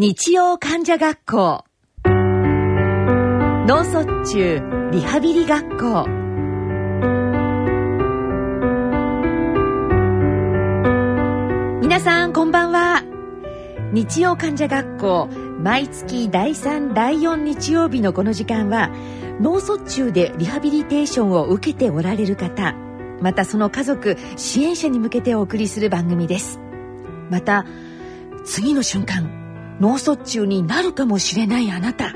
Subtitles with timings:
[0.00, 1.64] 日曜患者学校。
[3.66, 6.06] 脳卒中リハビリ学校。
[11.82, 13.02] 皆さんこんばんは。
[13.92, 15.28] 日曜患者学校
[15.60, 18.90] 毎月第3第4日曜日のこの時間は
[19.40, 22.72] 脳卒中でリハビリテーションを受けておられる方
[23.20, 26.60] またその家族支援者に向けてお送りする番組です。
[27.30, 27.66] また
[28.44, 29.37] 次の瞬間
[29.80, 32.14] 脳卒中になるかもしれないあなた。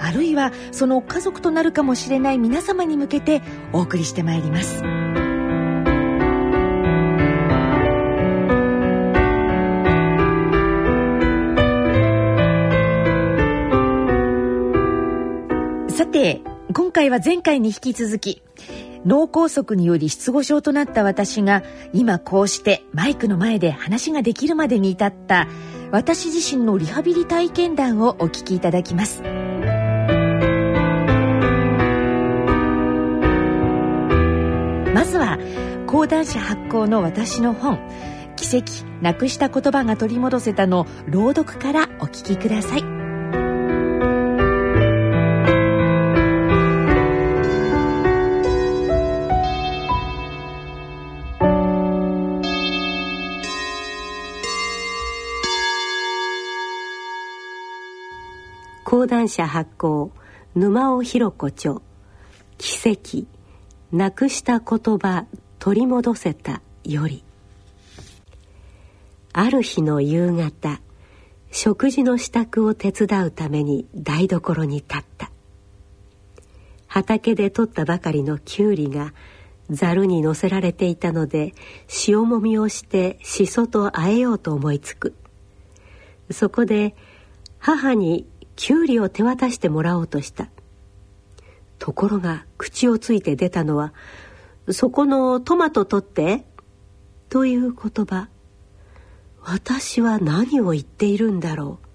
[0.00, 4.82] あるいはその家族となるかもしれない皆様に向けてお送りしてまいります。
[15.96, 16.40] さて
[16.72, 18.40] 今回は前回に引き続き
[19.04, 25.48] 脳梗塞により失語症となった私が今こうしてマイクの前で話ができるまでに至った
[25.90, 29.22] 私自身のリハビリ体験談をお聞きいただきます。
[34.94, 35.38] まずは
[35.86, 37.78] 講談社発行の私の本
[38.36, 42.97] 「奇跡なくした言葉が取り戻せた」の朗読からお聞きください。
[59.08, 60.12] 談社発行
[60.54, 61.80] 沼尾弘子著。
[62.58, 63.26] 奇跡
[63.92, 65.26] なくした言葉
[65.58, 67.24] 取り戻せたより。
[69.32, 70.80] ある日の夕方
[71.50, 75.30] 食事の支度を手伝うために台所に立った。
[76.86, 79.14] 畑で採ったばかりのきゅうりが
[79.70, 81.54] ざるに乗せられていたので
[82.08, 85.14] 塩もみをしてしそとあえようと思いつく。
[86.30, 86.96] そこで
[87.58, 88.26] 母に
[88.58, 90.48] きゅうりを手渡してもらおうとした。
[91.78, 93.94] ところが口をついて出たのは
[94.72, 96.44] 「そこのトマト取って」
[97.30, 98.28] という言葉。
[99.42, 101.86] 私は何を言っているんだろう。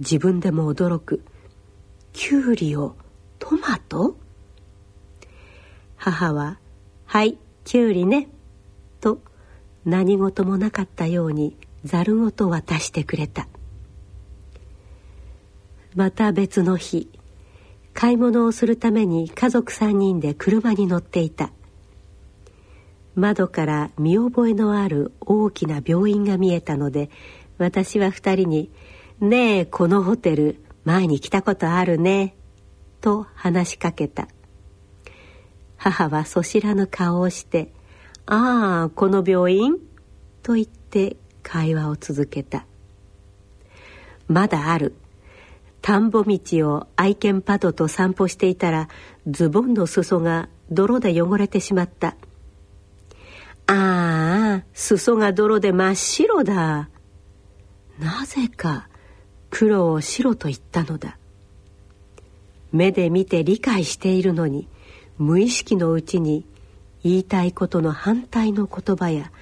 [0.00, 1.22] 自分でも驚く。
[2.12, 2.96] きゅうりを
[3.38, 4.16] トマト？
[5.96, 6.58] 母は
[7.06, 8.28] 「はいきゅうりね」
[9.00, 9.20] と
[9.84, 13.46] 何事もなかったようにざるごと渡してくれた。
[15.98, 17.10] また別の日。
[17.92, 21.50] 買い物をするために家族3人で車に乗っていた。
[23.16, 27.10] 窓から見覚えのある大きな病院が見えたので
[27.58, 28.70] 私は2人に
[29.18, 32.36] 「ねえこのホテル前に来たことあるね」
[33.02, 34.28] と話しかけた。
[35.76, 37.72] 母はそしらぬ顔をして
[38.26, 39.78] 「ああこの病院?」
[40.44, 42.66] と言って会話を続けた
[44.28, 44.94] 「まだある」
[45.82, 46.38] 田んぼ道
[46.70, 48.88] を愛犬パドと散歩していたら
[49.26, 52.16] ズボンの裾が泥で汚れてしまった。
[53.66, 56.88] ああ裾が泥で真っ白だ。
[57.98, 58.88] なぜか
[59.50, 61.18] 黒を白と言ったのだ。
[62.72, 64.68] 目で見て理解しているのに
[65.16, 66.44] 無意識のうちに
[67.02, 69.32] 言いたいことの反対の言葉や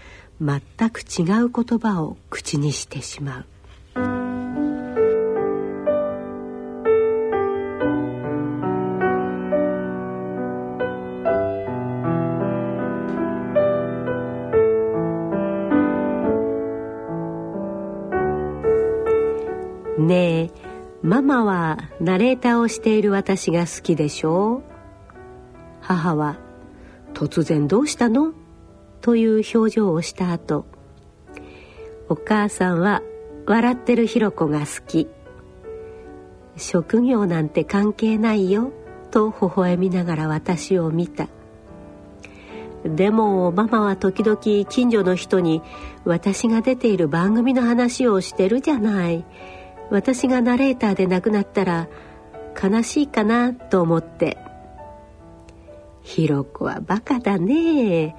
[0.40, 0.60] 全
[0.90, 3.44] く違う言葉を口にしてしまう。
[21.26, 24.62] ママはナレーターをしている私が好きでしょう
[25.80, 26.36] 母は
[27.14, 28.32] 「突然どうしたの?」
[29.02, 30.66] という表情をした後
[32.08, 33.02] お母さんは
[33.44, 35.08] 笑ってるひろ子が好き
[36.56, 38.70] 職業なんて関係ないよ
[39.10, 41.26] と微笑みながら私を見た
[42.84, 44.38] でもママは時々
[44.70, 45.60] 近所の人に
[46.04, 49.24] 私が出ている番組の話をしてるじゃない
[49.90, 51.88] 私がナレーターで亡くなったら
[52.60, 54.38] 悲しいかなと思って。
[56.02, 58.16] ひろ子はバカだね。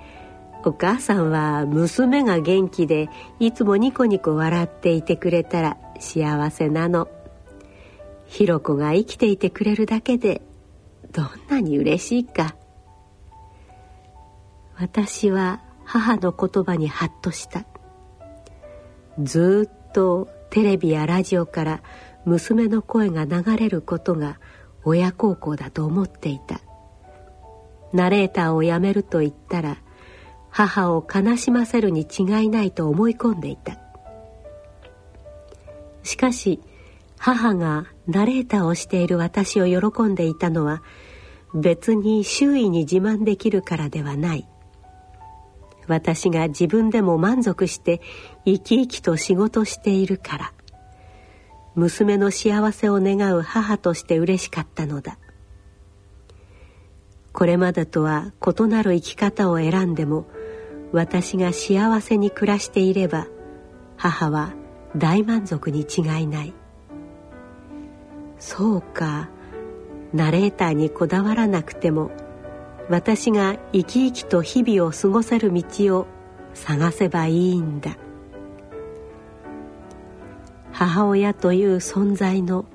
[0.66, 3.10] お母さんは娘が元気で
[3.40, 7.08] いつもニコニコ笑っていてくれたら幸せなの。
[8.26, 10.42] ひろ子が生きていてくれるだけで
[11.12, 12.56] どんなに嬉しいか。
[14.78, 17.66] 私は母の言葉にハッとした。
[19.20, 21.84] ずっとテレビやラジオから
[22.26, 24.40] 娘の声が流れることが
[24.84, 26.62] 親孝行だと思っていた。
[27.94, 29.78] ナレーターをやめると言ったら
[30.50, 33.80] 母を悲しませるに違いないと思い込んでいた。
[36.04, 36.62] しかし
[37.18, 40.82] 母がナレーターをしている私を喜んでいたのは
[41.54, 44.48] 別に周囲に自慢できるからではない。
[45.88, 48.02] 私が自分でも満足して
[48.48, 50.54] 生き生きと仕事しているから。
[51.76, 55.20] 娘の幸せを願う母として嬉しかったのだ。
[57.34, 60.26] これまでとは異なる生き方を選んでも
[60.92, 63.28] 私が幸せに暮らしていれば
[63.96, 64.54] 母は
[64.96, 66.54] 大満足に違いない。
[68.40, 69.30] そうか。
[70.14, 72.12] ナレーターにこだわらなくても
[72.90, 76.08] 私が生き生きと日々を過ごせる道を
[76.54, 77.98] 探せばいいんだ。
[80.78, 82.66] 母親という存在の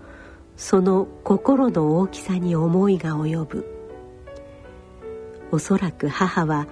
[0.56, 3.64] その心の大きさに思いが及ぶ。
[5.52, 6.66] おそらく母は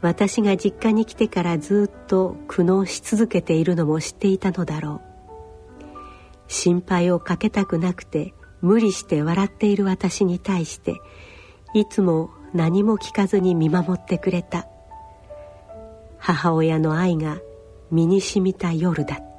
[0.00, 5.02] 私が実家に来てからずっと苦悩し続けているのも知っていたのだろ
[6.48, 6.50] う。
[6.50, 8.32] 心配をかけたくなくて
[8.62, 11.02] 無理して笑っている私に対して
[11.74, 14.66] いつも何も聞かずに見守ってくれた。
[16.16, 17.40] 母親の愛が
[17.90, 19.31] 身にしみた夜だった。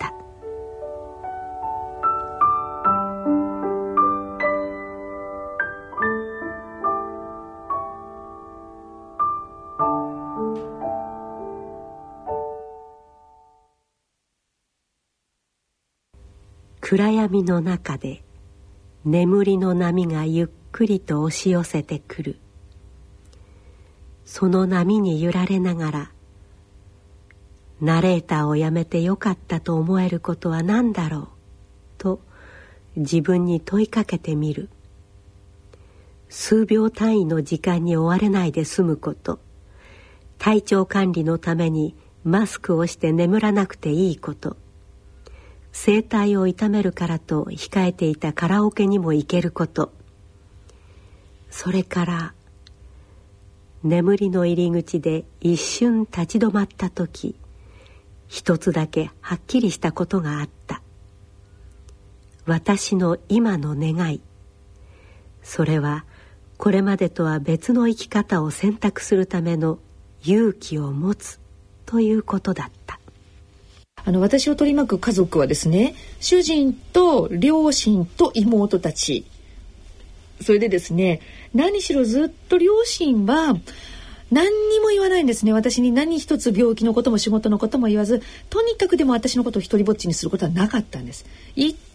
[16.95, 18.21] 暗闇の中で
[19.03, 22.39] 眠りの波がゆっくりと押し寄せてくる。
[24.25, 26.11] その波に揺られながら
[27.81, 31.27] ナレーターをやめてよかったと思えることは何だろう
[31.97, 32.21] と
[32.95, 34.69] 自分に問いかけてみる。
[36.29, 39.39] 数秒単位の時間に追われないで済むこと。
[40.37, 44.57] 体調管理のためにマスクをして眠らなくていいこと。
[45.73, 49.91] 声帯を痛めるからと控えていたカラオケにも行けること。
[51.49, 52.33] それから
[53.83, 57.35] 眠りの入り口で一瞬立ち止まった時
[58.27, 60.81] 一つだけはっきりしたことがあった。
[62.45, 64.21] 私の今の願い。
[65.41, 66.05] それは
[66.57, 69.79] これまでとは別の生き方を選択するための
[70.23, 71.39] 勇気を持つ
[71.85, 72.82] ということだった。
[74.05, 79.25] あの私を取り巻く家族はですね主人と両親と妹たち。
[80.41, 81.21] それでですね
[81.53, 83.55] 何しろずっと両親は
[84.31, 85.53] 何にも言わないんですね。
[85.53, 91.25] 私に何一つ病気のことも仕事のことも言わずとにかくでも私のことを一人ぼっちにすることはなかったんです。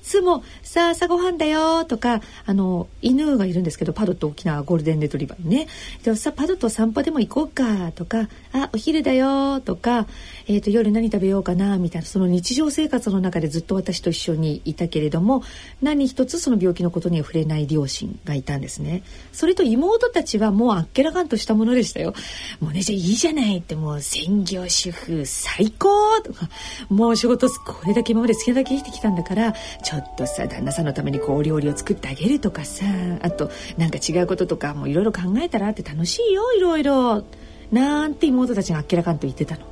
[0.02, 5.68] つも「さあ朝ごはんだよ」とかあの犬がいるんですけどパドと大きなゴールデンレトリバーね
[6.02, 10.06] 「でさパドと散歩でも行こうか」とか「あお昼だよ」とか、
[10.46, 15.42] えーと「夜何食べようかな」みたいなその日常生活の中でずっと私と一緒にいたけれども
[15.82, 19.02] 何一つその病気のことには触れない両親がいたんですね。
[19.32, 22.14] それと妹たちはもうあっけらかんとしたものでしたよ。
[22.60, 25.88] もうねじゃあいいじゃないってもう専業主婦最高
[26.22, 26.48] とか
[26.88, 29.54] もう仕事これだけ今まで好きなだけ生きてきたんだから
[29.88, 32.84] ちょっとさ旦那さんのためにこうお料理を作ってあげるとかさ
[33.22, 37.24] あとなんか違うこととかもいろいろ考えたらって楽しいよいろいろ。
[37.72, 39.62] なんて妹たちがあっけらかんと言ってたの。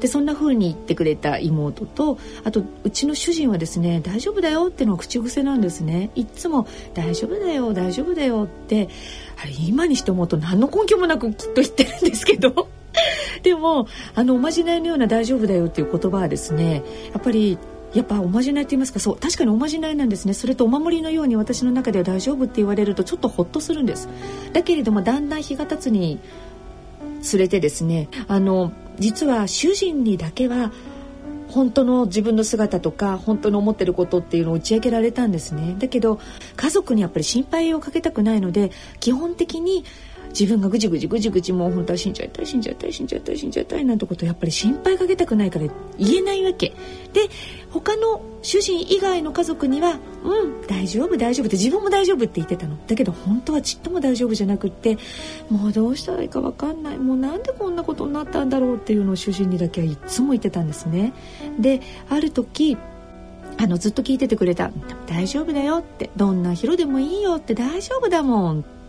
[0.00, 6.10] でそんな風に言ってくれた妹とあとうちの主人はですね大丈夫だよってのが口癖なんですね。
[6.16, 8.88] いつも大丈夫だよ大丈夫だよって
[9.40, 12.66] あれ今にして思うと何の根拠もなくきっと言ってるんですけど。
[13.44, 13.86] でも
[14.16, 17.56] あのおまじないのような大丈夫だよっていう言葉はですねやっぱり
[17.94, 20.34] やっぱおまじないって言いますかそう確かにおまじないなんですね。
[20.34, 24.08] それとお守りのように私の中では大丈夫って言われるとちょっとホッとするんです。
[24.52, 26.20] だけれどもだんだん日が経つに
[27.22, 30.72] つれてですねあの実は主人にだけは
[31.48, 35.74] 本当の自分の姿とか本当に思ってることっていうのを打ち明けられたんですね。
[35.78, 36.20] だけど
[36.56, 38.70] 家族にやっぱり心配をかけたくないので
[39.00, 39.84] 基本的に
[40.30, 45.66] 自分がぐじぐじぐじぐじもう本当は死んじゃいたい死んじゃいたい死んじゃいたい死んじゃいたいなんてことやっぱり心配かけたくないから
[45.98, 46.72] 言えないわけ。
[47.12, 47.28] で
[47.70, 52.76] 他の主人以外の家族には「うん大丈夫大丈夫」って自分も大丈夫って言ってたの。
[52.86, 54.96] だけど本当はちっとも大丈夫じゃなくって
[55.48, 61.12] もうどうしたらいいか分かんないもうなんでこんなことになったんだろうっていうのを主人にだけはいつも言ってたんですね。
[61.58, 62.76] である時
[63.58, 64.70] あのずっと聞いててくれた
[65.06, 68.79] 「大丈夫だよ」って「どんな広でもいいよ」って「大丈夫だもん」って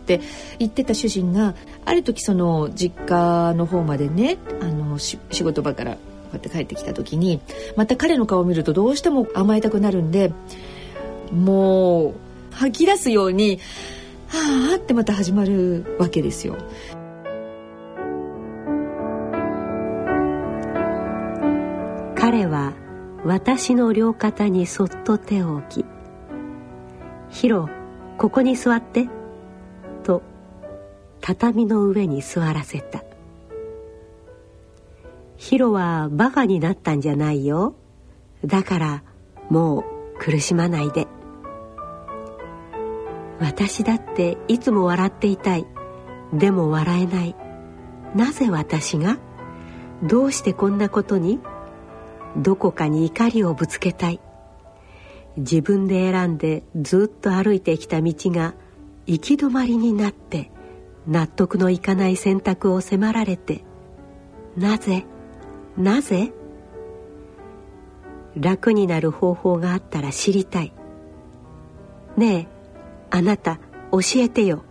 [0.60, 6.00] 言ってた主人がある時その実家の方までねあの仕事場からこ
[6.34, 7.39] うやって帰ってきた時に
[7.75, 10.34] また彼の顔を見るとどうしても甘えたくなるんで
[11.32, 12.13] もう
[12.51, 13.60] 吐き出すように
[14.27, 16.56] 「はあ」ってまた始まるわけですよ。
[22.15, 22.74] 彼は
[23.25, 25.86] 私の両肩にそっと手を置き
[27.30, 27.68] ヒロ
[28.18, 29.10] ここに座って」
[31.22, 33.04] 畳の上に座らせた。
[35.38, 37.75] ヒロはバカになったんじゃないよ。
[38.46, 39.04] だから
[39.50, 39.84] もう
[40.20, 41.08] 苦しまないで。
[43.40, 45.66] 私だっていつも笑っていたい。
[46.34, 47.36] でも笑えない。
[48.16, 49.18] なぜ私が？
[50.04, 51.40] どうしてこんなことに？
[52.38, 54.20] どこかに怒りをぶつけたい。
[55.38, 58.54] 自分で選んでずっと歩いてきた道が
[59.08, 60.50] 行き止まりになって。
[61.12, 63.63] 納得のいかない選択を迫られて
[64.58, 65.06] なぜ
[65.77, 66.32] なぜ？
[68.38, 70.74] 楽になる方法があったら知りたい。
[72.15, 72.48] ねえ
[73.10, 73.60] あなた
[73.91, 74.63] 教えてよ。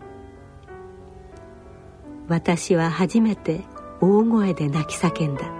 [2.28, 3.64] 私は初めて
[4.00, 5.60] 大声で泣き叫んだ。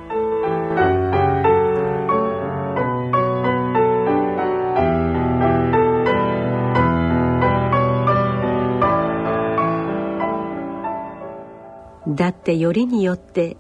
[12.09, 13.57] だってよりによって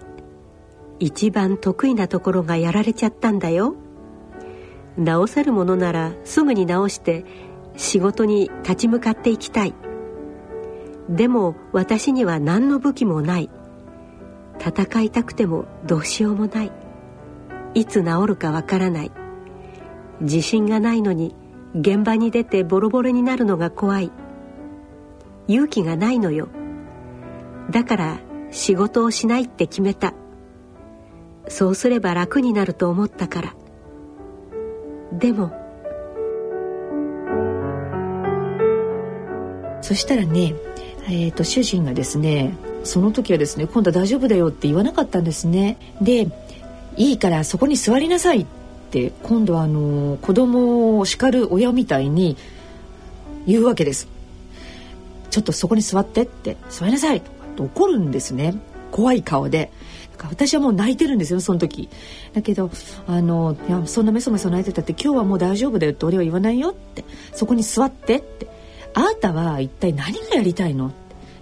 [0.98, 3.74] 一番得意なところがやられちゃったんだよ。
[4.96, 7.24] 直せるものならすぐに直して
[7.76, 9.74] 仕事に立ち向かっていきたい。
[11.08, 13.50] でも私には何の武器もない。
[14.58, 16.72] 戦いたくてもどうしようもない。
[17.74, 19.12] いつ治るかわからない。
[20.20, 21.34] 自信がないのに
[21.74, 24.12] 現場に出てボロボロになるのが怖い。
[25.48, 26.48] 勇気がないのよ。
[27.70, 28.20] だから
[28.50, 30.14] 仕事をしないって決めた。
[31.48, 33.54] そうすれば楽になると思ったから。
[35.12, 35.52] でも
[39.82, 40.54] そしたらね、
[41.06, 42.54] えーと、主人がですね
[42.84, 45.76] その時はですね今度は大丈夫だよって言わなかったんですね。
[46.00, 46.28] で
[46.96, 48.46] いいからそこに座りなさいっ
[48.90, 52.36] て今度はあの子供を叱る親みたいに
[53.46, 54.08] 言うわけです。
[55.30, 57.20] ちょっとそこに座ってって座りなさい。
[57.20, 58.54] とと怒るんですね。
[58.90, 59.70] 怖い顔で。
[60.22, 61.88] 私はもう泣いてるんですよその時。
[62.34, 62.70] だけど
[63.06, 67.04] あのいやそんなメソメソ泣いてたって今日はもう大丈夫だよって俺は言わないよって。
[67.32, 68.46] そこに座ってって。
[68.92, 70.92] あなたは一体何がやりたいの？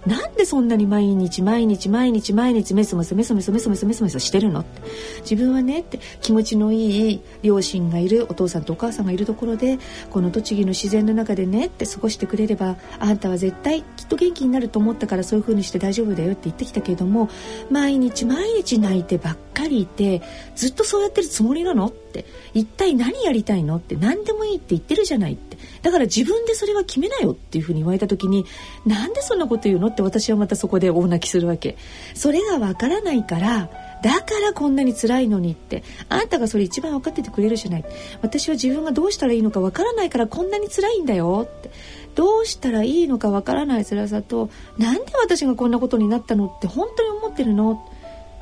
[0.05, 4.61] なんでそんなに毎日毎日毎日毎日メソメソメソメソメソメソメソメソしてるの？
[4.61, 4.81] って
[5.21, 9.77] 自分はねって気持ちのいい両親がいるお父さんとお母さんがいるところで
[10.09, 17.29] この栃木の自然の中でねって過ごしてくれればあんたは絶対きっと元気になると思ったからそういう風にして大丈夫だよって言ってきたけれども
[17.69, 20.21] 毎日毎日泣いてばっかりいて
[20.55, 21.87] ずっとそうやってるつもりなの？
[21.87, 23.75] って一体何やりたいの？
[23.75, 25.57] って何でもいいって言ってるじゃないって。
[25.81, 28.45] だから自分でそれは決めなよっていうふうに言われた時に
[28.85, 29.88] なんでそんなこと言うの？
[29.89, 31.77] って私はまたそこで大泣きするわけ。
[32.13, 33.69] それがわからないから
[34.01, 35.83] だからこんなに辛いのにって。
[36.07, 37.85] あんたがそれ一番分かっててくれるじゃない。
[38.21, 41.69] 私は自分がどうしたらいいのかわからないからこんなに辛いんだよって。
[42.15, 47.85] どうしたらいいのかわからない辛さとなんで私がこんなことになったのって本当に思ってるの？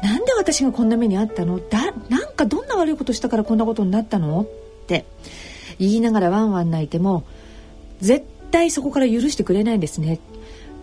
[0.02, 1.60] なんで私がこんな目にあったの？
[1.60, 4.42] だなんかどんな悪いことしたからこんなことになったの？
[4.42, 4.46] っ
[4.88, 5.06] て。
[5.80, 7.24] 言いながらワンワン泣いても
[8.02, 10.20] 絶対そこから許してくれないんですね。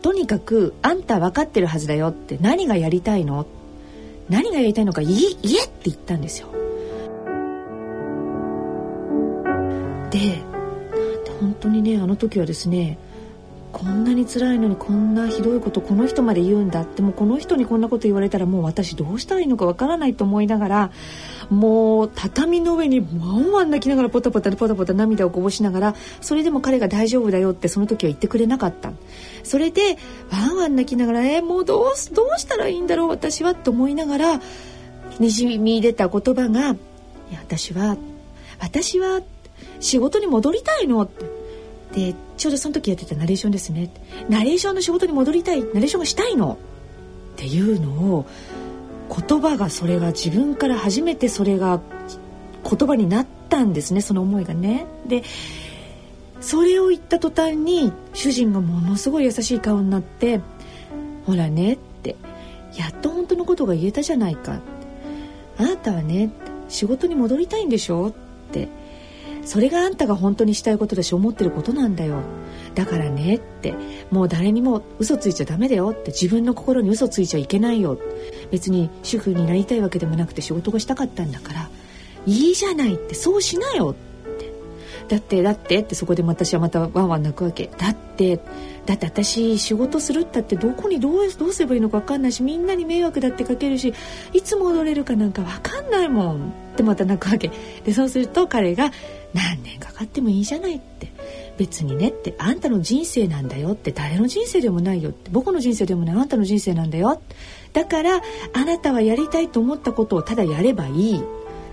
[0.04, 3.46] とにかくあんた分かってるはずだよって何がやりたいの？
[4.28, 5.48] 何がやりたいのか言えって
[5.84, 6.48] 言ったんですよ。
[10.10, 10.42] で
[11.40, 12.98] 本当にねあの時はですね
[13.84, 20.90] こんなに辛いのにこんなひどいことこの人まで言うんだってもうこの人にこんなこと言われたらもう私どうしたらいいのかわからないと思いながら
[21.50, 28.90] もう畳の上にワンワン泣きながらポタポタポタポタ涙をこぼしながらそれでも彼が大丈夫だよってその時は言ってくれなかった
[29.42, 29.98] それで
[30.32, 34.40] ワンワン泣きながらえー、もうどうどうしたらいいんだろう私はと思いながら
[35.18, 36.70] にじみ出た言葉が
[37.30, 37.98] 「いや私は
[38.60, 39.20] 私は
[39.80, 41.43] 仕事に戻りたいの」って。
[41.94, 43.90] でちょうどその時やってたナレーションですね
[44.28, 46.58] ナレーションの仕事に戻りたいナレーションがしたいの
[47.34, 48.26] っていうのを
[49.28, 51.80] 言葉がそれが自分から初めてそれが
[52.68, 54.86] 言葉になったんですねその思いがね。
[55.06, 55.22] で
[56.40, 60.40] それを言った途端に主人がものすごい優しい顔になって
[61.24, 62.16] 「ほらね」って
[62.76, 64.60] 「やっと本当のことが言えたじゃないか」
[65.56, 66.30] あなたはね
[66.68, 68.12] 仕事に戻りたいんでしょ?」っ
[68.52, 68.68] て
[69.44, 72.22] それがあんたが本当にしたいことだし思ってることなんだよ。
[72.74, 73.74] だからねって
[74.10, 77.98] もう誰にも嘘ついちゃダメだよって自分の心に嘘ついちゃいけないよ。
[78.50, 81.70] 別に主婦になりたいわけでもなくて仕事がしたかったんだから
[82.26, 84.04] いいじゃないってそうしなよって。
[85.08, 87.70] だってだってってそこで私はまたワンワン泣くわけ。
[87.78, 88.40] だって
[88.86, 93.94] だって私仕事するったってどこにどうどうすればいいのか分かんないしみんなに迷惑だってかけるし
[94.32, 96.63] いつ戻れるかなんか分かんないもん。
[96.74, 97.50] ってまた泣くわけ。
[97.84, 98.90] でそうすると彼が
[99.32, 101.12] 何年かかってもいいじゃないって。
[101.56, 103.92] 別にねってあんたの人生なんだよって。
[103.92, 105.30] 誰の人生でもないよって。
[105.30, 106.16] 僕の人生でもない。
[106.16, 107.20] あんたの人生なんだよ
[107.72, 108.20] だから
[108.52, 111.22] あなたはやりたいと思ったことをただやればいい。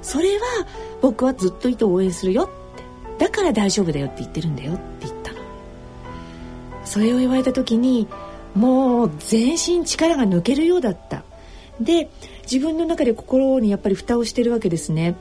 [0.02, 0.68] それは
[1.02, 2.46] 僕はずっといて応援するよっ
[3.18, 3.26] て。
[3.26, 5.40] だから大丈夫だよって言ってるんだよって言ったの。
[6.86, 8.08] それを言われた時に
[8.56, 11.24] もう全身力が抜けるようだった。
[11.80, 12.10] で
[12.52, 15.16] 自分の中で心にやっぱり蓋をしてるわけですね。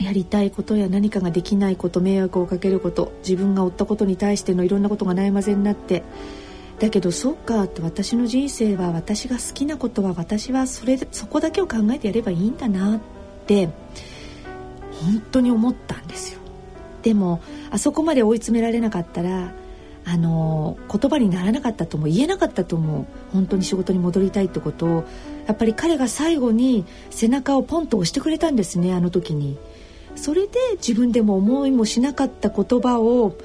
[0.00, 6.02] やりたいことや何かができないこと迷惑をかけること自分が負ったことに対してのいろんなことが悩まぜになって。
[6.78, 13.00] だけどそうかって私の人生は私が好きなことは私はそれそこだけを考えてやればいいんだなっ
[13.46, 13.68] て
[15.02, 16.40] 本当に思ったんですよ。
[17.02, 19.52] でもあそこまで追い詰められなかったら
[20.08, 23.04] あの言葉にならなかったとも言えなかったと思う。
[23.32, 25.04] 本当に仕事に戻りたいってことを
[25.48, 29.58] やっぱり彼が最後に背中をポンと押してくれたんですねあの時に。
[30.14, 33.36] それで自分でも思いもしなかった言葉を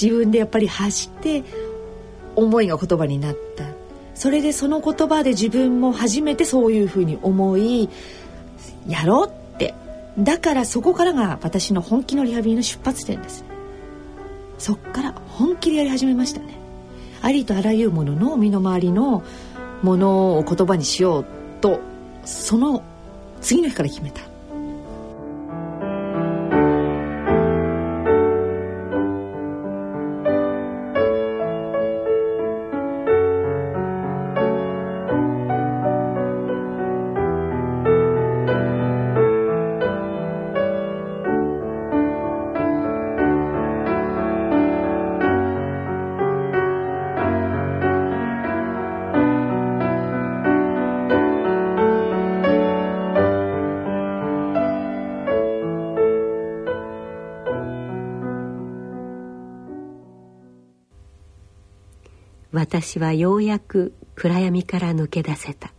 [0.00, 1.42] 自分でやっぱり発して
[2.36, 3.64] 思いが言葉になった。
[4.14, 7.88] それでその言葉で自分も初めてそういうふうに思い
[8.86, 9.74] やろうって。
[10.18, 13.53] だからそこからが私の本気のリハビリの出発点です。
[14.64, 16.54] そっから本気でやり始めましたね。
[17.20, 19.22] ありとあらゆるものの身の回りの
[19.82, 21.26] ものを言葉にしよう
[21.60, 21.80] と
[22.24, 22.82] その
[23.42, 24.22] 次の日から決めた。
[62.64, 65.70] 私はようやく暗闇から抜け出せた。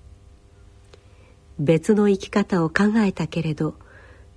[1.58, 3.74] 別の生き方を考えたけれど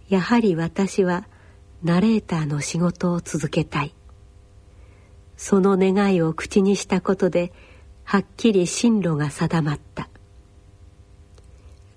[0.09, 1.27] やはり私は
[1.83, 3.95] ナレーターの仕事を続けたい。
[5.37, 7.53] その願いを口にしたことで
[8.05, 10.09] はっきり進路が定まった。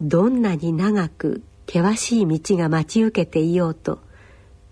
[0.01, 4.01] どんなに長く険しい道が待ち受けていようと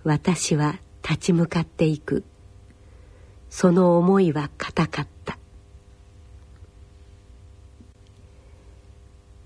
[0.03, 2.25] 私は立ち向かっていく。
[3.49, 5.38] その思いは固かった。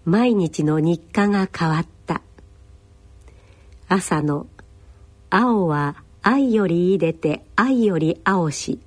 [0.05, 2.21] 毎日の日課が変わった。
[3.87, 4.47] 朝の
[5.29, 8.79] 「青は愛より入れて愛より青し」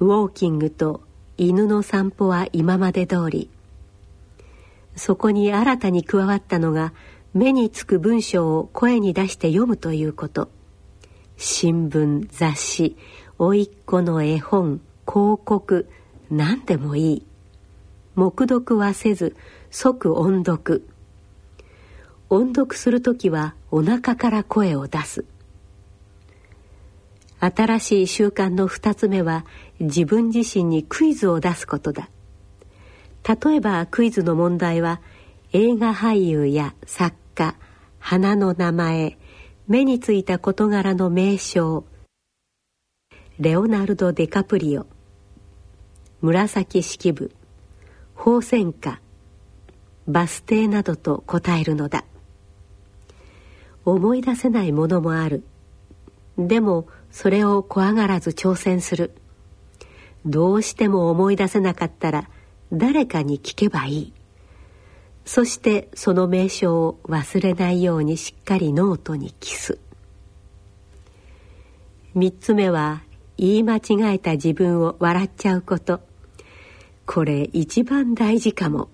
[0.00, 1.00] ウォーキングと
[1.38, 3.48] 犬の散歩は今まで通り。
[4.94, 6.92] そこに新たに加わったのが
[7.32, 10.50] 目につく文章を声に出して読むということ。
[11.38, 12.96] 新聞雑誌
[13.38, 15.88] 甥っ子の絵本広告
[16.30, 17.26] 何でもいい。
[18.16, 19.34] 黙読はせず
[19.70, 20.86] 即音読。
[22.28, 25.24] 音読する時はお腹から声を出す。
[27.38, 29.46] 新しい習慣の2つ目は
[29.78, 32.10] 自分自身にクイズを出すことだ。
[33.26, 35.00] 例えばクイズの問題は
[35.52, 37.54] 映画俳優や作家
[37.98, 39.18] 花の名前
[39.68, 41.84] 目についた事柄の名称
[43.38, 44.86] レオナルド・デカプリオ
[46.22, 47.30] 紫式部
[48.16, 49.00] 宝泉家
[50.10, 52.04] バス停などと答えるのだ。
[53.84, 55.44] 思い出せないものもある。
[56.38, 59.12] でもそれを怖がらず挑戦する。
[60.26, 62.28] どうしても思い出せなかったら
[62.72, 64.12] 誰かに聞けばいい。
[65.24, 69.78] そしてその名称を忘れないようにしっかりノートに記す
[72.14, 73.02] 三つ目は
[73.36, 76.00] 言い間違えた自分を笑っちゃうこと。
[77.06, 78.88] これ一番大事かも。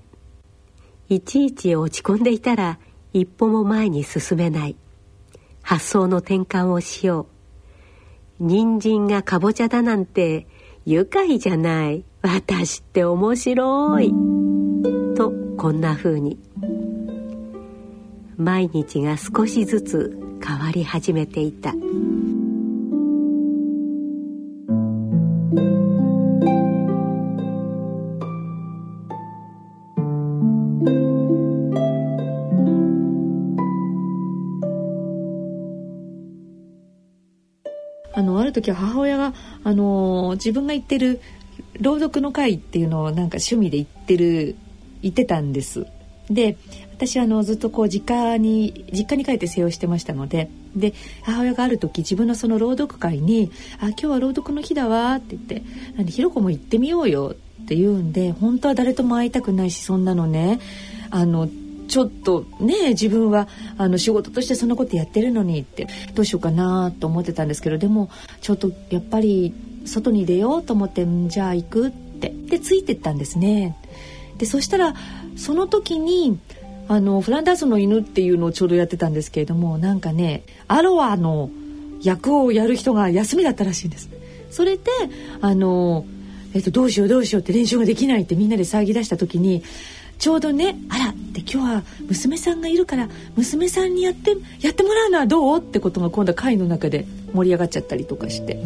[1.09, 2.79] いちいち落ち込んでいたら
[3.13, 4.77] 一歩も前に進めない。
[5.63, 7.27] 発想の転換をしよ
[8.41, 8.45] う。
[8.45, 10.47] 人参がかぼちゃだなんて
[10.85, 12.05] 愉快じゃない。
[12.23, 14.13] 私って面白い。
[15.17, 16.39] とこんな風に。
[18.37, 21.73] 毎日が少しずつ変わり始めていた。
[38.57, 41.21] 時は母親が、あの自分が行ってる
[41.81, 44.57] 朗読の会っていうのをなんか趣味で行ってる
[45.03, 45.87] 行ってたんです。
[46.31, 46.57] で
[46.93, 50.93] 私あのずっとこう実家に実家に帰って静養してましたのでで
[51.23, 55.63] 母親がある時自分のその朗読会に「あ今日は朗読の日だわ」って言って
[55.97, 60.59] 「なんでひろこも行ってみようよ」って言うんで本当は誰とも会いたくないしそんなのね
[61.11, 61.49] あの
[61.89, 73.77] ちょっとね自分はあの仕事としてそんなことやってるのにってどうしようかなと思ってたんですけどでもちょっとやっぱり外に出ようと思ってじゃあ行くってでついてったんですね。
[74.39, 74.95] でそしたら
[75.37, 76.39] その時に
[76.89, 81.51] あのフランダースの犬っていうのをちょうどやってたんですけれどもなんかねアロアの
[82.03, 84.11] 役をやる人が休みだったらしいんです。
[84.51, 84.85] それで
[85.41, 86.07] あの、
[86.55, 89.63] えっと、どうしようどうしようって練習ができないってみんなで騒ぎ出した時に
[90.19, 95.59] ちょうどね「あら」って今日は娘さんがいるから娘さんにやってやってもらうのはどう？
[95.59, 98.59] ってことが今度は会の中で盛り上がっちゃったりとかして。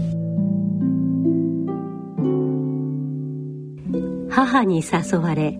[4.33, 5.59] 母に誘われ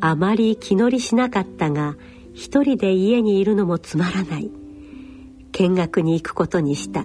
[0.00, 1.96] あまり気乗りしなかったが
[2.32, 4.50] 一人で家にいるのもつまらない。
[5.52, 7.04] 見学に行くことにした。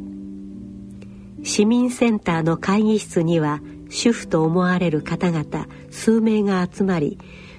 [1.43, 7.17] 市民センターの会議室には主婦と思われる方々数名が集まり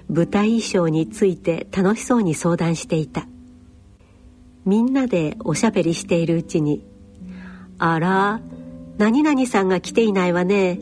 [0.09, 3.27] 舞台衣装について楽しそうに相談していた。
[4.65, 6.85] みんなでおしゃべりしているうちに
[7.79, 8.41] 「あら
[8.99, 10.79] 何々さんが来ていないわね。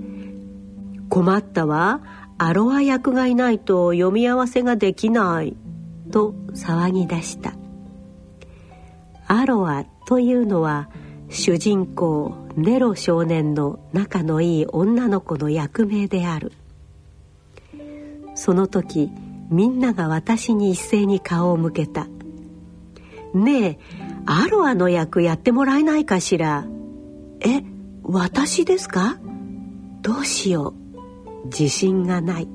[1.08, 2.02] 困ったわ。
[2.38, 5.56] アロア役がいないと読み合わせができない」
[6.10, 7.54] と騒ぎ出した。
[9.26, 10.88] アロアというのは
[11.28, 16.52] 主人公ネロ少年の仲のいい女の子の役名である。
[18.40, 19.10] その時
[19.50, 22.08] みんなが私に一斉に顔を向けた
[23.34, 23.78] 「ねえ
[24.24, 26.66] アロアの役やってもらえないかしら」
[27.44, 27.62] 「え
[28.02, 29.18] 私ですか？
[30.00, 30.72] どうしよ
[31.44, 31.46] う。
[31.48, 32.48] 自信がない」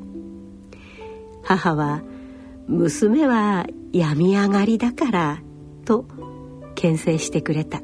[1.46, 2.02] 母は
[2.68, 5.38] 「娘は病み上がりだから」
[5.86, 6.06] と
[6.74, 7.84] 牽制してくれた。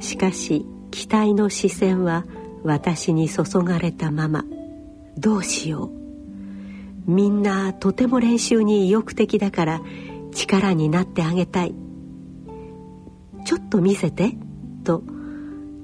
[0.00, 2.24] しかし期待の視線は
[2.64, 4.44] 私に注がれたまま。
[5.16, 6.03] どうしよう。
[7.06, 9.82] みんなとても練習に意欲的だから
[10.32, 11.74] 力になってあげたい。
[13.44, 14.36] ちょっと見せて
[14.84, 15.02] と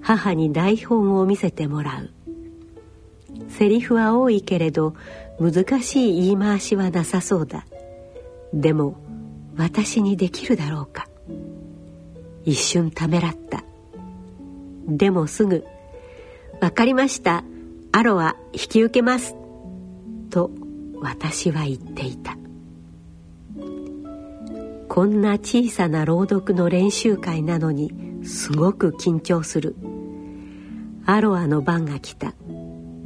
[0.01, 2.11] 母に台本を見せてもらう。
[3.49, 4.95] セリフは多いけれど
[5.39, 7.67] 難しい言い回しはなさそうだ。
[8.53, 8.97] でも
[9.57, 11.07] 私にできるだろうか。
[12.45, 13.65] 一瞬ためらった。
[14.89, 15.65] でもすぐ
[16.61, 17.45] 「分かりました。
[17.93, 19.37] アロは引き受けます」
[21.01, 22.37] 私は言っていた。
[24.89, 27.93] こんな小さな朗読の練習会なのに
[28.25, 29.77] すごく緊張する。
[31.07, 32.35] アロアの番が来た。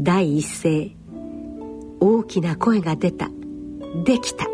[0.00, 0.96] 第一声。
[2.00, 3.30] 大きな声が出た。
[4.04, 4.46] できた。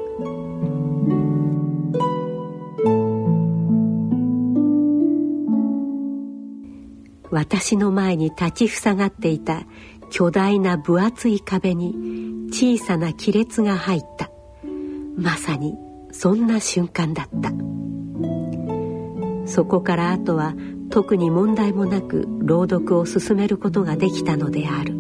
[7.31, 9.63] 私の前に立ちふさがっていた
[10.11, 11.95] 巨大な分厚い壁に
[12.51, 14.31] 小さな亀裂が入った。
[15.17, 15.75] まさに
[16.13, 17.53] そんな瞬間だった。
[19.47, 20.55] そこからあとは
[20.91, 25.00] 特に問題もなく朗読を進めることができたのである。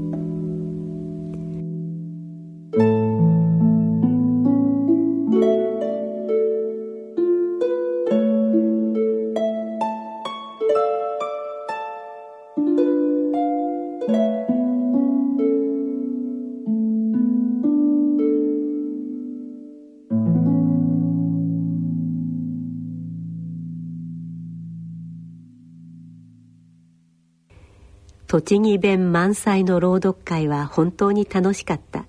[28.30, 32.06] 栃木弁満載の朗読会は本当に楽しかった。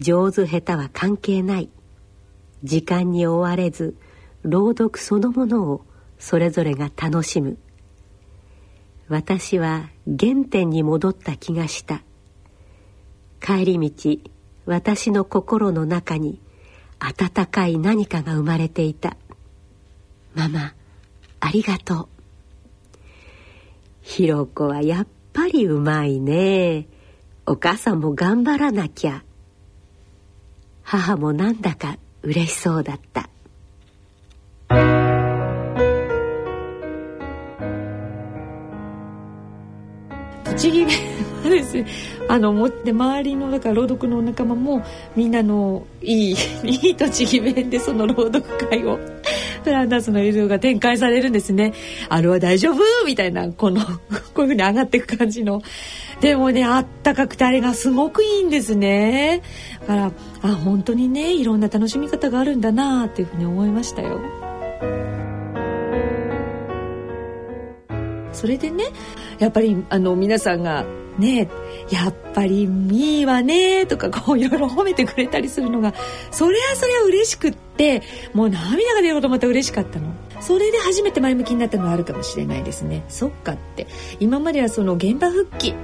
[0.00, 1.68] 上手下手は関係ない。
[2.62, 3.98] 時間に追われず
[4.44, 5.84] 朗読そのものを
[6.18, 7.58] それぞれが楽しむ。
[9.08, 12.00] 私は原点に戻った気がした。
[13.42, 14.16] 帰り道
[14.64, 16.40] 私の心の中に
[16.98, 19.18] 温かい何かが生まれていた
[20.34, 20.72] ママ
[21.40, 22.13] ありがとう。
[24.04, 26.86] ひろこはやっぱりうまいね。
[27.46, 29.24] お母さんも頑張らなきゃ。
[30.82, 33.30] 母もなんだか嬉しそうだった。
[40.44, 40.88] 栃木弁
[41.44, 41.84] です
[42.28, 44.84] あの持って周りのだから朗読のお仲間も
[45.16, 48.98] みんなのいい いい栃木弁でその朗読会を
[49.64, 51.72] フランダースの色が展開されるんですね。
[52.08, 52.76] あれは大丈夫？
[53.06, 53.80] みたいなこの
[54.34, 55.62] こういうふうに上がっていく感じの。
[56.20, 59.42] でもねあったかくてあれがすごくいいんですね。
[59.80, 64.20] だからあ本当にねいろんな楽しみ方があるんだなっていうふうに思いましたよ。
[68.32, 68.84] それでね
[69.38, 70.84] やっぱりあの皆さんが
[71.18, 71.48] ね
[71.90, 75.94] やっぱりみーはねとかこういろいろ褒めてくれたりするのが
[76.30, 80.12] それはそれは嬉しくってもう涙が出るほどまた嬉しかったの。
[80.40, 83.86] それで初めて前向きになったのはあるかもしれないですねそっかって
[84.20, 85.74] 今まではその現場復帰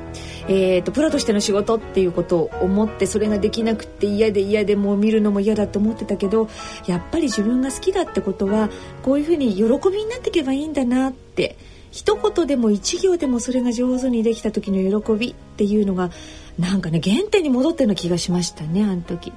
[0.48, 6.48] えーと、プロとしての仕事っていうことを思ってそれができなくて嫌で嫌でもう見るのも嫌だと思ってたけど
[6.86, 8.68] やっぱり自分が好きだってことは
[9.02, 11.56] こういうふうに喜びになっていけばいいんだなって
[11.90, 16.10] 一言でも一行でもそれが上手にできた時の喜びっていうのが
[16.58, 19.32] なんかね原点に戻ってるような気がしましたねあの時。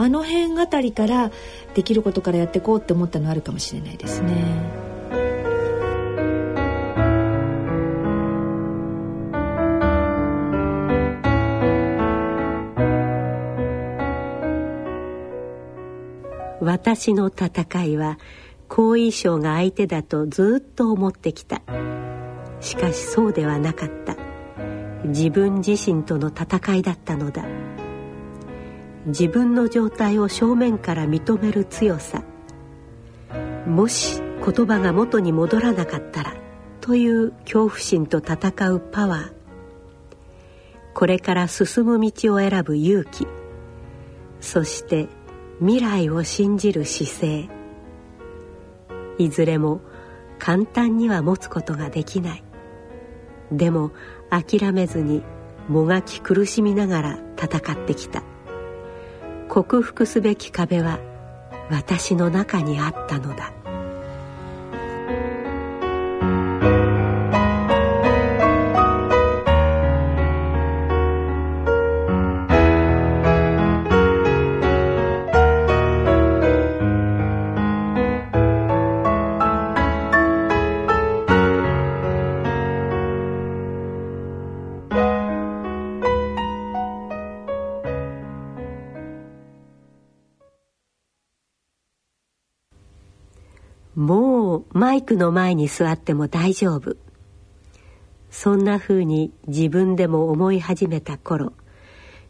[0.00, 1.32] あの辺あたりから
[1.74, 4.88] できることからやっていこうって思ったのあるかもしれないですね。
[16.60, 18.18] 私の戦いは
[18.68, 21.62] 後遺症が相手だとずっと思ってきた。
[22.60, 24.16] しかしそうではなかった。
[25.04, 27.44] 自分自身との戦いだったのだ。
[29.06, 32.22] 自分の状態を正面から認める強さ。
[33.66, 36.34] もし言葉が元に戻らなかったら
[36.80, 39.32] という恐怖心と戦うパワー。
[40.94, 43.26] これから進む道を選ぶ勇気。
[44.40, 45.08] そして
[45.60, 47.57] 未来を信じる姿勢。
[49.18, 49.80] いずれも
[50.38, 52.44] 簡単には持つことができない。
[53.52, 53.92] でも
[54.30, 55.22] 諦めずに
[55.68, 58.22] もがき苦しみながら戦ってきた。
[59.48, 61.00] 克服すべき壁は
[61.70, 63.52] 私の中にあったのだ。
[95.08, 96.98] クの前に座っても大丈夫。
[98.30, 101.54] そんなふうに自分でも思い始めた頃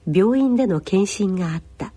[0.07, 1.93] 病院での検診があった。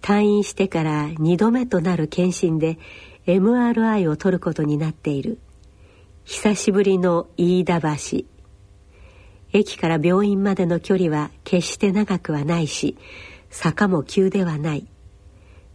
[0.00, 2.78] 退院してから2度目となる検診で
[3.26, 5.40] MRI を取ることになっている。
[6.22, 7.88] 久しぶりの飯田橋。
[9.52, 12.96] 駅から病院までの距離は決して長くはないし
[13.50, 14.86] 坂も急ではない。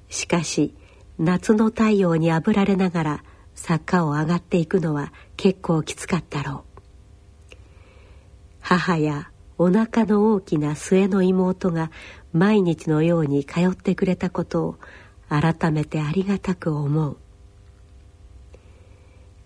[0.09, 0.73] しかし
[1.17, 3.23] 夏の太陽にあぶられながら
[3.59, 7.55] 坂を上がっていくのは結構きつかったろう。
[8.61, 11.91] 母やお腹の大きな末の妹が
[12.31, 14.75] 毎日のように通ってくれたことを
[15.27, 17.17] 改めてありがたく思う。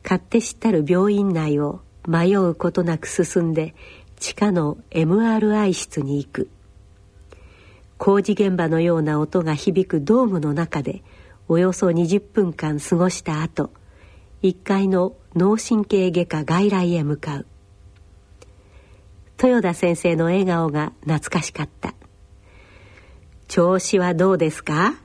[0.03, 3.73] 勝手知ったる病院内を迷うことなく進んで
[4.19, 6.49] 地下の MRI 室に行く。
[7.97, 11.01] 工事現場のような音が響くドームの中で
[11.47, 13.71] およそ20分間過ごした後
[14.43, 17.45] 1階の脳神経外科外来へ向かう。
[19.41, 21.93] 豊田先生の笑顔が懐かしかった
[23.47, 24.95] 「調子はどうですか?」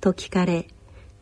[0.00, 0.68] と聞かれ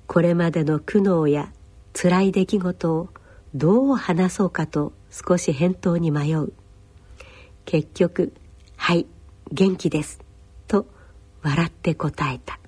[0.07, 1.51] これまでの苦悩や
[1.95, 3.09] 辛い出来事を
[3.55, 6.53] どう話そうかと少し返答に迷う
[7.65, 8.35] 結局
[8.77, 9.07] 「はい
[9.51, 10.21] 元気です」
[10.69, 10.87] と
[11.43, 12.59] 笑って答えた。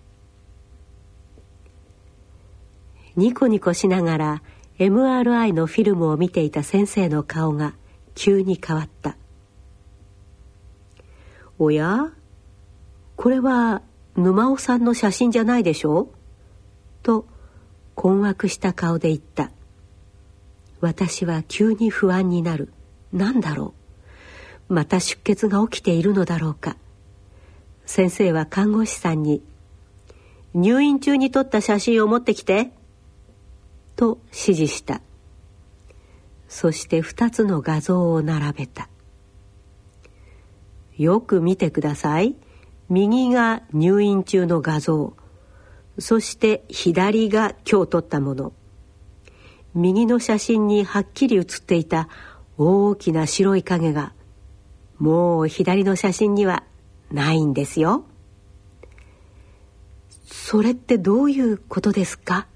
[3.16, 4.42] ニコニコしながら
[4.78, 7.74] MRI のフィルムを見ていた先生の顔が
[8.14, 9.16] 急に変わった
[11.58, 12.12] 「おや？
[13.16, 13.82] これは
[14.16, 16.08] 沼尾さんの写真じゃないでしょ?」
[17.04, 17.26] と
[17.94, 19.52] 困惑した顔で言った。
[20.80, 22.72] 私は急に不安になる。
[23.12, 23.74] 何だろ
[24.68, 24.74] う？
[24.74, 26.76] また出血が起きているのだろうか。
[27.87, 29.40] 先生は看護師さんに
[30.52, 32.72] 「入院中に撮った写真を持ってきて」
[33.96, 35.00] と指示した。
[36.48, 38.88] そして2つの画像を並べた。
[40.96, 42.37] よく見てください。
[42.88, 45.14] 右が入院中の画像。
[45.98, 48.52] そして左が今日撮ったもの。
[49.74, 52.09] 右の写真にはっきり写っていた
[52.57, 54.12] 大きな白い影が。
[54.98, 56.62] もう左の写真には
[57.11, 58.04] ないんですよ。
[60.24, 62.46] それってどういうことですか？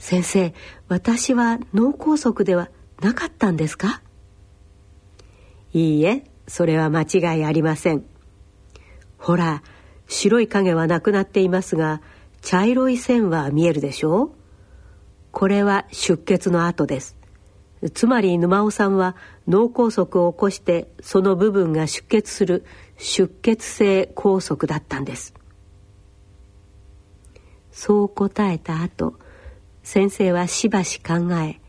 [0.00, 0.54] 先生
[0.88, 2.70] 私は脳梗塞では
[3.02, 4.02] なかったんですか？
[5.74, 8.04] いいえそれは間違いありません。
[9.18, 9.62] ほら
[10.08, 12.00] 白い影はなくなっていますが
[12.40, 14.30] 茶色い線は見えるでしょう？
[15.32, 17.16] これは出血の跡です。
[17.94, 22.64] つまり沼尾さんは脳梗塞を起こしてその部分が出血する
[22.96, 25.34] 出血性梗塞だったんです。
[27.70, 29.14] そう答えた後
[29.82, 31.60] 先生はしばし考え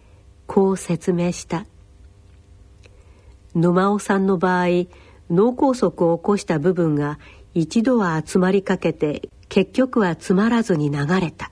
[0.47, 1.65] こう説明した。
[3.54, 4.67] 沼尾さんの場合
[5.30, 7.19] 脳梗塞を起こした部分が
[7.54, 11.52] 一度は集まりかけて結局は詰まらずに流れた。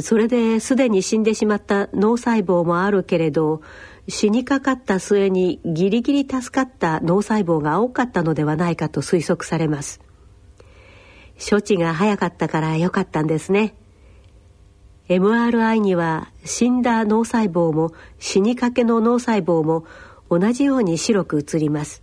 [0.00, 3.62] それですでに死んでしまった脳細胞もあるけれど
[4.08, 10.00] 死にかかった末にギリギリ助かった脳細胞が多かったのではないかと推測されます。
[11.38, 13.74] 処置が早かったから良かったんですね。
[15.08, 19.84] MRI には死んだ脳細胞も死にかけの脳細胞も
[20.30, 22.02] 同じように白く映ります。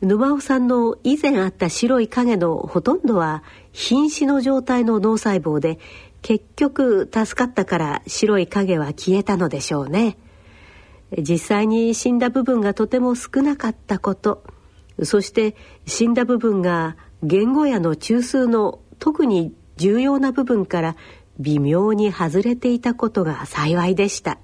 [0.00, 5.78] 沼尾さんの以前あった白い影のほとんどは瀕死の状態の脳細胞で
[6.22, 10.18] 結局助かったから白い影は消えたのでしょうね。
[11.16, 14.42] 実際に死んだ部分がとても少なかったこと
[15.02, 15.54] そして
[15.86, 20.96] 死んだ部分が言語やの中枢の特に重要な部分から
[21.38, 24.38] 微妙に外れていたことが幸いでした。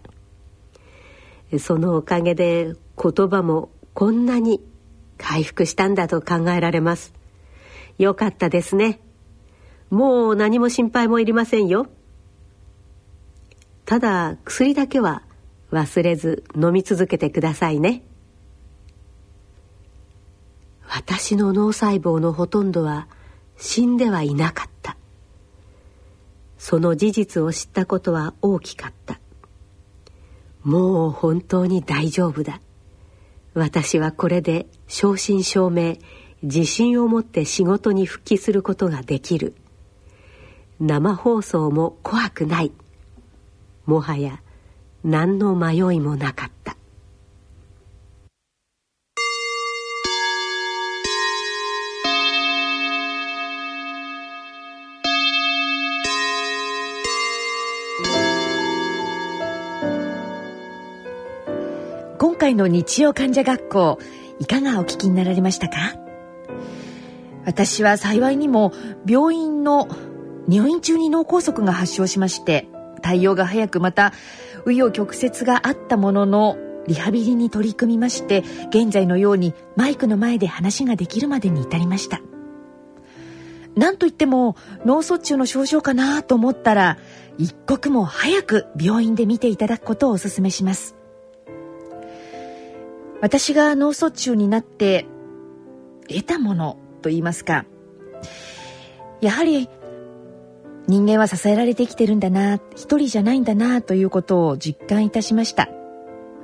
[1.58, 4.60] そのおかげで言葉もこんなに
[5.16, 7.12] 回復したんだと考えられます。
[7.98, 9.00] よかったですね。
[9.90, 11.86] もう何も心配もいりませんよ。
[13.86, 15.22] ただ薬だけは
[15.72, 18.02] 忘れず飲み続けてくださいね。
[20.86, 23.08] 私の脳細胞のほとんどは
[23.56, 24.96] 死んではいなかった。
[26.58, 29.20] その事実を知ったことは大きかった。
[30.62, 32.60] もう本当に大丈夫だ。
[33.54, 35.98] 私はこれで正真正銘
[36.42, 39.54] 自信を持って仕事に復帰することができる。
[40.80, 42.72] 生放送も怖くない。
[43.86, 44.42] もはや
[45.02, 46.57] 何の迷いもなかった。
[62.18, 63.98] 今回の日曜患者学校
[64.40, 65.96] いかがお聞きになられましたか？
[67.44, 68.72] 私は幸いにも
[69.06, 69.88] 病院の
[70.48, 72.66] 入院中に脳梗塞が発症しまして
[73.02, 74.12] 対応が早くまた
[74.66, 76.56] 紆余曲折があったものの
[76.88, 82.20] リハビリに取り組みまして現在のようにマイクの前で話ができるまでに至りました。
[83.76, 86.98] 何といっても脳卒中の症状かなと思ったら
[87.38, 90.96] 一刻も早く病院で見ていただくことをお勧めします。
[93.20, 95.06] 私が脳卒中になって
[96.08, 97.64] 得たものと言いますか
[99.20, 99.68] やはり
[100.86, 105.68] 人間は支えられてきてるんだな一人じゃないんだなということを実感いたしました。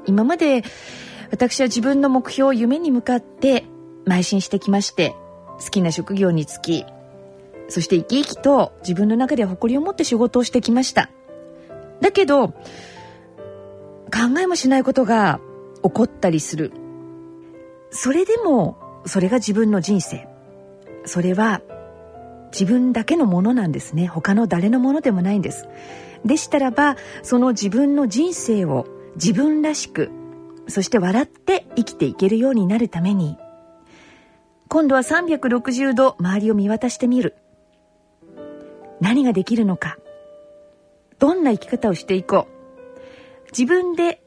[0.07, 0.63] 今まで
[1.31, 3.65] 私は自分の目標を夢に向かって
[4.07, 5.15] 邁進してきまして
[5.59, 6.85] 好きな職業に就き
[7.69, 11.11] そして生き生きと自分の中で誇りを持って仕事をしてきました。
[12.01, 15.41] だけど考えもしないことが
[15.85, 16.73] 起こったりする。
[17.91, 20.27] それでもそれが自分の人生。
[21.05, 21.61] それは
[22.51, 24.07] 自分だけのものなんですね。
[24.07, 25.69] 他の誰のものでもないんです。
[26.25, 30.11] でしたらばその自分の人生を自分らしく
[30.69, 33.37] そして笑って生きていけるようになるために
[34.69, 37.37] 今度は360度周りを見渡してみる。
[39.01, 39.99] 何ができるのか。
[41.19, 43.51] どんな生き方をしていこう。
[43.53, 44.24] 自分で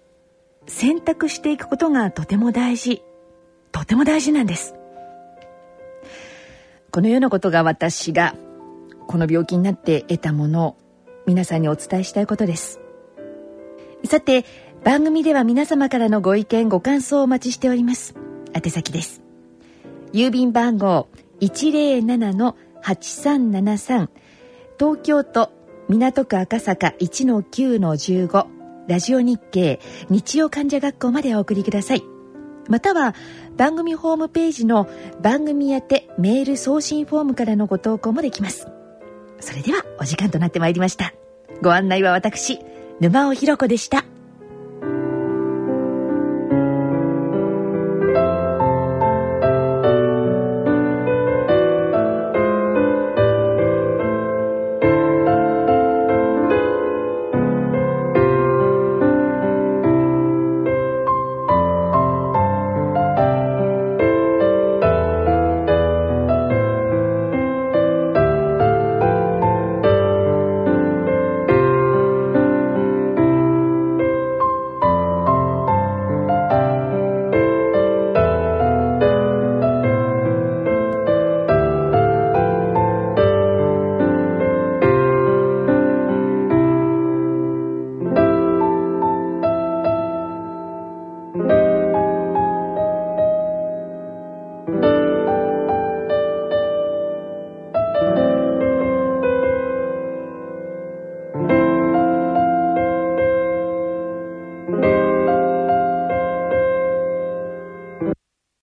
[0.68, 3.02] 選択していくことがとても大事。
[3.72, 4.76] とても大事なんです。
[6.92, 8.36] このようなことが私が
[9.08, 10.78] この病気になって得たもの
[11.26, 12.80] 皆さんにお伝えしたいことです。
[14.06, 14.46] さて
[14.84, 18.16] 番組では皆様からのご意見ご感想をお待ちしております。
[18.54, 19.22] 宛先です。
[20.14, 21.08] 郵便番号
[21.42, 24.10] 107-8373
[24.80, 25.52] 東京都
[25.90, 28.57] 港区赤坂1-9-15
[28.88, 29.80] ラジオ日経
[30.10, 32.04] 日曜患者学校までお送りください。
[32.70, 33.16] または
[33.56, 34.90] 番組ホームページの
[35.22, 38.68] 番組宛てメール送信フォームからのご投稿もできます。
[39.40, 41.14] それではお時間となってまいりました。
[41.62, 42.60] ご案内は私
[43.00, 44.06] 沼尾ひろ子でした。